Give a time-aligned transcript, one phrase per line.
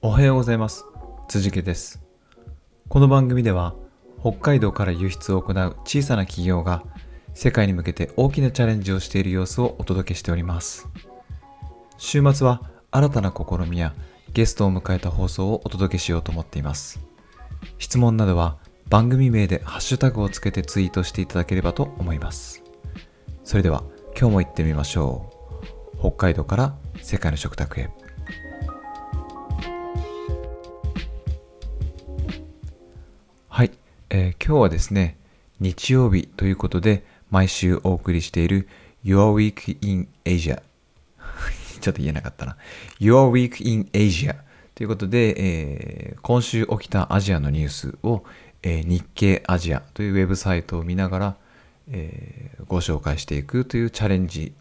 [0.00, 0.84] おはようございます。
[1.28, 2.02] 辻家です。
[2.88, 3.74] この番組では
[4.20, 6.82] 北海道から輸出を行う小さな企業が
[7.34, 10.88] 世界に向けて大きなチャレンジをしている様子をお届けしております。
[11.98, 13.94] 週末は新たな試みや
[14.32, 17.00] ゲストを迎えた放送をお届けしようと思っています。
[17.78, 18.58] 質問などは
[18.88, 22.62] 番組名でハッシュタグをつけてツイートしていただければと思います。
[23.44, 23.84] それでは
[24.18, 25.30] 今日も行ってみましょ
[25.94, 25.98] う。
[25.98, 28.01] 北海道から世界の食卓へ。
[34.14, 35.16] えー今日はですね
[35.58, 38.68] 日曜日ということで毎週お送りしている
[39.02, 40.60] Your Week in Asia
[41.80, 42.58] ちょっと言えなかったな
[43.00, 44.36] Your Week in Asia
[44.74, 48.22] ということで、えー今週起きたアジアのニュースを、
[48.62, 51.36] えー日経アジアというウェブサイトを見ながら、
[51.88, 54.52] えーご紹介していくというチャレンジ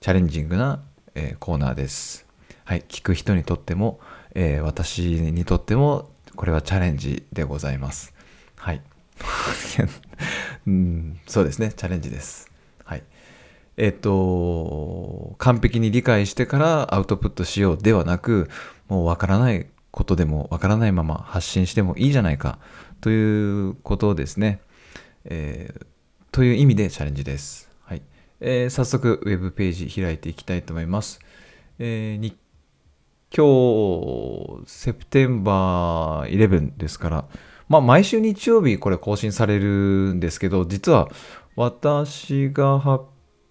[0.00, 0.82] チャレンジングな、
[1.14, 2.26] えコーナーです。
[2.64, 3.98] はい、聞く人にとっても、
[4.34, 8.19] え私にとってもこれはチャレンジでございます。
[8.60, 8.82] はい。
[10.66, 12.50] うん、そうですね、チャレンジです。
[12.84, 13.02] はい。
[13.78, 18.50] えっと、完璧に理解してからアウトプットしようではなく、
[18.88, 22.58] もうわからないことでもわからないまま発信してもいいじゃないか
[23.00, 24.60] ということですね、
[25.24, 25.86] えー
[26.32, 27.70] という意味でチャレンジです。
[27.82, 28.02] はい。
[28.40, 31.18] えー早速、ウェブページ開いていきたいと思います。
[31.78, 32.36] えーに
[33.34, 37.24] 今日、セプテンバー11ですから、
[37.70, 41.08] まあ、毎週日曜日これ更新されるんですけど、実は
[41.54, 43.04] 私が発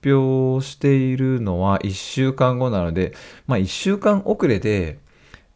[0.06, 3.14] 表しているのは1週間後なので、
[3.48, 5.00] まあ、1週間遅れで、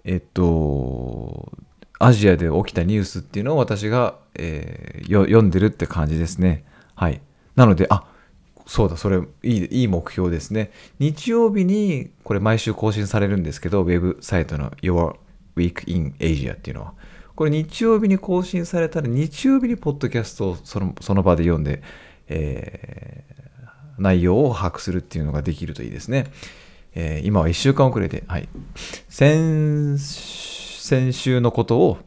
[0.05, 1.51] えっと、
[1.99, 6.63] アジアで起きたニュースっていうのを私が、えー読んでるって感じですね。
[6.95, 7.21] はい。
[7.57, 8.05] なので、あ
[8.65, 10.71] そうだ、それいい、いい目標ですね。
[10.99, 15.17] 日曜日に、これ毎週更新されるんですけど、ウェブサイトの Your
[15.57, 16.93] Week in Asia っていうのは。
[17.35, 21.81] これ日曜日に更新されたら、日曜日にポッドキャストをそのその場で読んで、
[22.27, 23.33] えー
[23.99, 26.25] 内容を把握するっていうのができるといいですね。
[26.95, 28.49] えー今は1週間遅れで、はい。
[29.07, 31.99] 先、先週のことを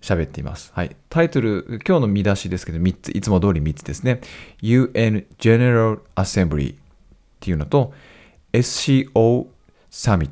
[0.00, 0.72] 喋っています。
[0.74, 0.96] はい。
[1.08, 4.20] タイトル、今日の見出しですけど、3つ、いつも通り3つですね。
[4.62, 6.76] UN General Assembly っ
[7.40, 7.92] ていうのと、
[8.52, 9.46] SCO
[9.90, 10.30] Summit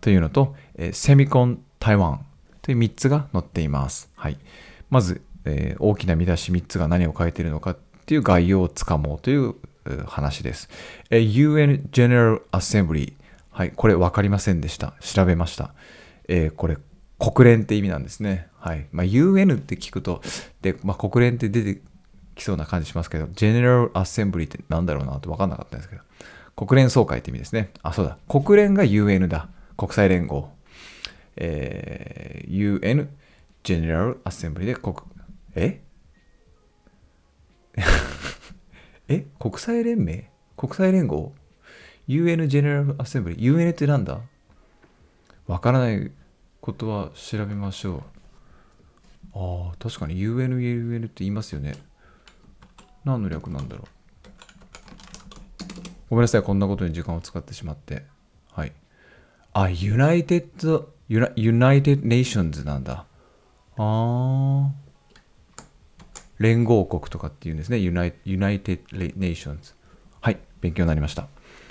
[0.00, 2.18] というのと、えー、Semicon Taiwan
[2.66, 4.10] という3つが載っています。
[4.16, 4.36] はい。
[4.90, 9.54] まず、えー大きな見出し3つが何を書いているのかっていう概要をつかもうという
[10.06, 10.68] 話です。
[11.10, 13.12] え UN General Assembly。
[13.50, 13.70] はい。
[13.70, 14.94] これ分かりませんでした。
[15.00, 15.74] 調べました。
[16.26, 16.76] えーこれ、
[17.20, 18.48] 国連って意味なんですね。
[18.58, 18.86] はい。
[18.90, 20.20] まあ、UN って聞くと、
[20.60, 21.80] で、まあ、国連って出て
[22.34, 26.02] きそうな感じしますけど、General Assembly ってなんだろうなって分かんなかったんですけど、
[26.66, 27.70] 国連総会って意味ですね。
[27.84, 28.18] あ、そうだ。
[28.28, 29.50] 国連が UN だ。
[29.76, 30.55] 国際連合。
[31.36, 33.08] えー UN
[33.64, 34.96] General Assembly で国、
[35.54, 35.80] え？
[39.08, 39.26] え？
[39.38, 40.30] 国際連盟？
[40.56, 41.32] 国際連合
[42.08, 44.20] ?UN General Assembly？UN ってなんだ？
[45.46, 46.10] わからない
[46.60, 48.02] ことは調べましょう。
[49.34, 51.74] ああ、確かに UN、UN って言いますよね。
[53.04, 53.86] 何の略なんだろう。
[56.10, 58.04] ごめんなさい、こんなことに時間を使ってしまって。
[58.52, 58.72] はい。
[59.62, 63.06] あ、United、Uni- United Nations なんだ。
[63.78, 64.70] ああ。
[66.38, 67.78] 連合国とかっていうんですね。
[67.78, 68.80] United, United
[69.16, 69.74] Nations。
[70.20, 71.28] はい、勉強になりました。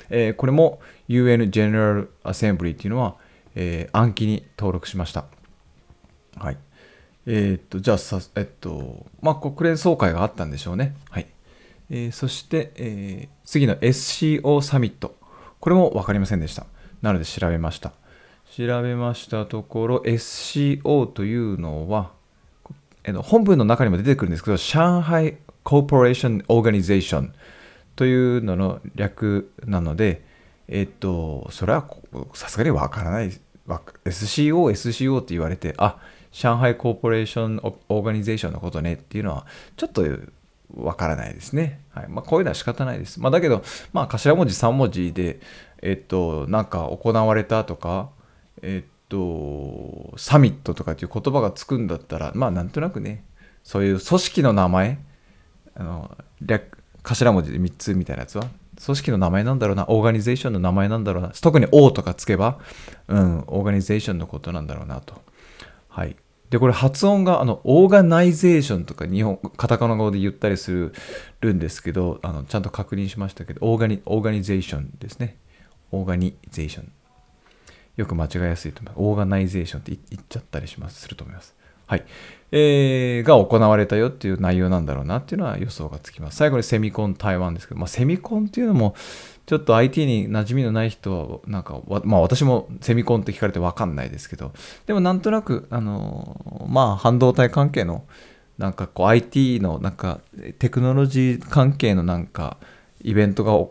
[0.09, 0.79] えーこれも
[1.09, 3.15] UN General Assembly っていうのは、
[3.55, 5.25] えー暗記に登録しました。
[6.37, 6.57] はい。
[7.27, 10.95] えーっと、じゃあさ、えっと、まあ、国連総会があったんでしょうね。
[11.09, 11.27] はい。
[11.89, 15.15] えーそして、えー次の SCO サミット。
[15.59, 16.65] これも分かりませんでした。
[17.01, 17.93] なので調べました。
[18.55, 22.11] 調べましたところ、SCO というのは、
[23.03, 27.33] えー本文の中にも出てくるんですけど、上海コーポレーション・オーガニゼーション
[27.95, 30.23] というのの略なので、
[30.67, 31.87] えっと、それは
[32.33, 33.31] さすがにわからない。
[33.67, 35.97] SCO、SCO って言われて、あ、
[36.31, 39.45] 上海コーポレーション・オーガニゼーションのことねっていうのは、
[39.75, 40.03] ちょっと
[40.73, 41.81] わからないですね。
[41.91, 42.07] はい。
[42.07, 43.19] まあ、こういうのは仕方ないです。
[43.19, 43.63] まあ、だけど、
[43.93, 45.39] まあ、頭文字3文字で、
[45.81, 48.09] えっと、なんか行われたとか、
[48.61, 53.23] えっと、サミットとかっていう言葉がつくんだったら、まあ、なんとなくね、
[53.63, 54.99] そういう組織の名前、
[55.75, 58.47] あの略頭文字で3つみたいなやつは
[58.83, 62.59] 組織の名前なんだろうなオーガニゼーションの名前なんだろうな特に O とかつけば、
[63.07, 65.21] うん、オーガニゼーションのことなんだろうなと
[65.89, 66.15] はい
[66.55, 70.93] でこれ発音があのオーガナイゼーションとか日本カタカナ語で言ったりす
[71.41, 75.35] るんですけどあのちゃんと確認しましたけどオーガニオーガニゼーションですね
[75.91, 76.89] オーガニゼーション
[77.97, 79.03] よく間違いやすいと思います。
[79.03, 81.53] オーガナイゼーションって言っちゃったりします、すると思います。
[81.87, 82.05] はい。
[82.51, 86.37] えー、が行われたよっていう内容なんだろうなっていうのは予想がつきます。
[86.37, 88.95] 最後にセミコン台湾ですけど、まあ、セミコンっていうのも、
[89.45, 94.53] ちょっと IT に馴染みのない人は、なんか、まあ私もセミコンって聞かれてわかんないですけど、
[94.87, 98.05] でもなんとなく、あの、まあ半導体関係の、
[98.57, 100.21] なんかこう IT のなんか
[100.59, 102.57] テクノロジー関係のなんか
[103.01, 103.67] イベントが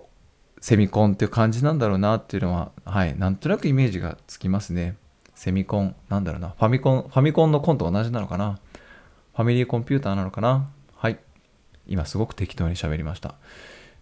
[0.61, 4.97] セミコンっていう感じなんだろうなっていうのは、はい、なんとなくイメージがつきますね。
[5.35, 8.59] セミコン、なんだろうな、ファミコン、ファミコンのコンと同じなのかな。
[9.35, 10.71] ファミリーコンピューターなのかな。
[10.95, 11.19] はい。
[11.87, 13.35] 今すごく適当に喋りました。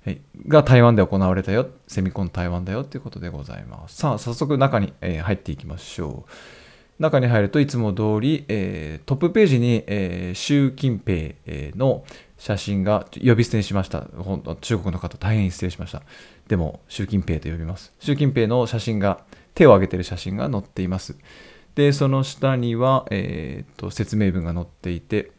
[0.04, 1.68] はい、が台湾で行われたよ。
[1.86, 3.96] セミコン台湾だよということでございます。
[3.96, 6.30] さあ、早速中に、えー、入っていきましょう。
[7.02, 11.34] 中に入るといつも通り、えー、トップページに、えー、習近平、
[11.76, 12.04] の
[12.36, 14.06] 写真が呼び捨てにしました。
[14.60, 16.02] 中国の方大変失礼しました。
[16.48, 17.92] でも習近平と呼びます。
[18.00, 19.24] 習近平の写真が
[19.54, 21.16] 手を挙げている写真が載っています。
[21.74, 25.32] で、その下には、えーと、説明文が載っていて、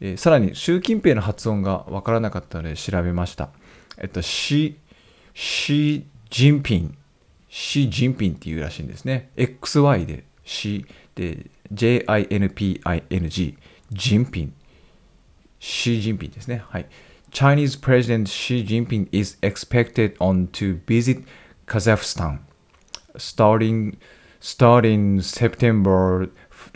[0.00, 3.50] えー、さらに習近平の発音がわからなかったので調べました。
[3.98, 4.78] えっと、シ、
[5.34, 6.96] シ・ジンピン、
[7.48, 9.30] シ・ジンピンっていうらしいんですね。
[9.36, 13.58] XY で、シで、J-I-N-P-I-N-G、
[13.90, 14.54] ジンピン、
[15.58, 16.62] シ・ジンピンですね。
[16.68, 16.86] はい。
[17.32, 21.22] Chinese President Xi Jinping is expected on to visit
[21.66, 22.38] Kazakhstan
[23.16, 23.96] starting
[24.40, 26.28] starting September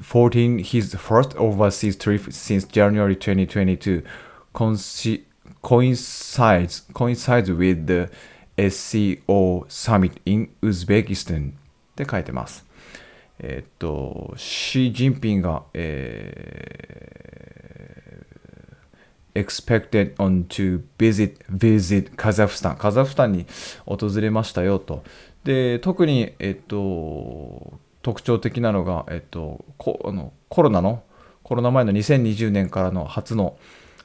[0.02, 4.02] 14 his first overseas trip since January 2022
[5.62, 8.10] coincides, coincides with the
[8.58, 11.54] SCO Summit in Uzbekistan っ
[11.96, 12.64] て書いてます。
[13.38, 22.76] えっと、シー・ジンピンが、えー、expected on to visit, visit カザフスタン。
[22.76, 23.46] カザフスタンに
[23.86, 25.02] 訪れましたよと。
[25.44, 31.02] で、特に、えっと、特徴的なのが、えっと、コあのコロナの、
[31.42, 33.56] コロナ前の2020年からの初の、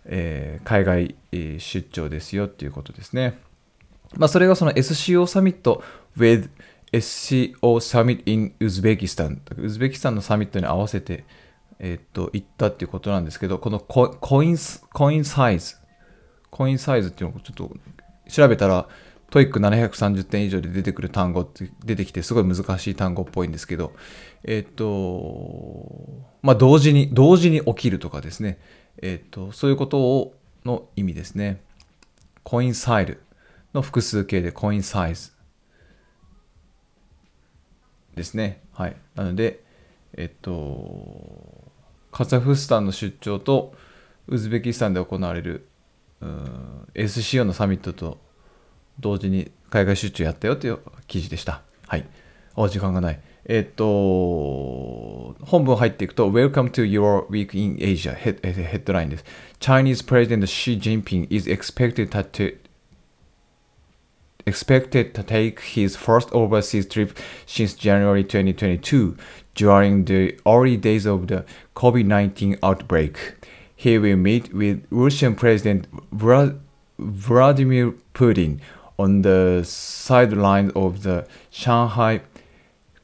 [0.05, 1.15] えー、海外、
[1.59, 3.39] 出張ですよっていうことですね。
[4.17, 5.83] まあ、それがその SCO サミット
[6.17, 6.49] with
[6.91, 11.25] SCO Summit in Uzbekistan ウズベキスタンのサミットに合わせて、
[11.79, 14.57] えー、っと行ったっていうことなんですけどこの coin
[14.91, 15.75] coincides
[16.49, 17.71] coincides っていうのをちょっと
[18.29, 18.87] 調べたら
[19.35, 23.91] TOEIC 730点以上で出てくる単語って出てきてすごい難しい単語っぽいんですけど
[24.45, 25.91] えっ、と
[26.41, 28.59] まあ同時に同時に起きるとかですね。
[29.01, 31.59] えっ、とそういうことをの意味ですね。
[32.43, 33.23] コインサイル
[33.73, 35.33] の複数形でコインサイズ
[38.15, 38.61] ですね。
[38.71, 38.95] はい。
[39.15, 39.65] なので
[40.13, 41.69] えっ、と
[42.13, 43.75] カザフスタンの出張と
[44.29, 45.67] ウズベキスタンで行われる
[46.93, 48.23] SCO のサミットと
[48.99, 51.61] 同時に海外出張やったよという記事でした。
[51.87, 52.05] はい。
[52.55, 53.19] お時間がない。
[53.47, 59.25] えっと、本文入っていくと、Welcome to your week in Asia ヘッドラインです。
[59.59, 62.57] Chinese President Xi Jinping is expected to
[64.47, 69.15] expected to take his first overseas trip since January 2022
[69.55, 71.43] during the early days of the
[71.75, 73.17] COVID-19 outbreak.
[73.75, 75.87] He will meet with Russian President
[76.97, 78.59] Vladimir Putin
[78.97, 82.21] on the sidelines of the Shanghai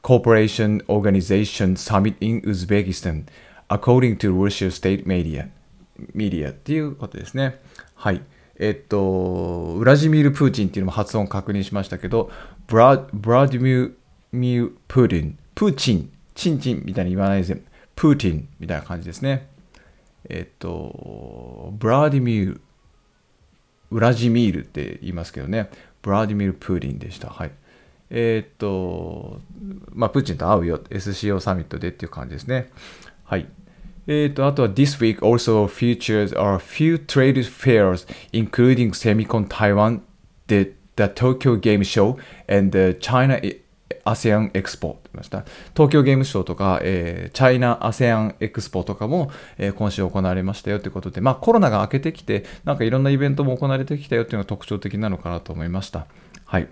[0.02, 3.26] Cooperation Organization Summit in Uzbekistan,
[3.68, 5.48] according to Russia state media.
[6.14, 7.60] メディアっていうことですね。
[7.94, 8.22] はい。
[8.58, 12.30] えっと、ウラジミール・プーチンっていうのも発音確認しましたけど、
[12.66, 17.62] ブラブラディミュー・プーティン、プーチン、チンチンみたいに言わないですね。
[17.94, 19.48] プーティンみたいな感じですね。
[20.28, 22.60] えっと、ブラディミュー、
[23.90, 25.70] ウラジミールって言いますけどね、
[26.02, 27.28] ブラディミル・プーリンでした。
[27.30, 27.52] はい。
[28.10, 29.40] えー、っと、
[29.92, 32.70] まあ、プーチンと会うよ、SCO サミットでっていう感じですね。
[33.24, 33.46] はい。
[34.06, 40.00] えー、と、あとは This week also features a few trade fairs including Semicon Taiwan,
[40.48, 42.18] the, the Tokyo Game Show
[42.48, 43.40] and the China
[44.04, 45.44] ASEAN エクスポました
[45.74, 56.06] 東京ゲームショウとか、えー、チャイナ ASEAN エクスポとかも、えー、今週行われましたよということで、まあコロナが明けてきて、なんかいろんなイベントも行われてきたよというのが特徴的なのかなと思いました。
[56.44, 56.68] はい。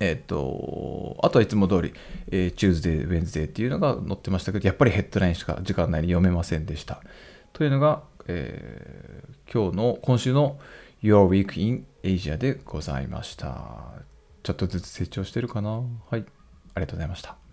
[0.00, 1.94] えっ、と、あとはいつも通り、
[2.30, 7.00] えー、チューズデー、ウェンズデーっていうのが載ってましたけど、やっぱりヘッドラインしか時間内に読めませんでした。
[7.52, 10.58] というのが、えー、今日の、今週の
[11.02, 13.92] Your Week in Asia でございました。
[14.42, 15.82] ちょっとずつ成長してるかな？
[16.10, 16.24] はい。
[16.74, 17.49] ありがとうございました。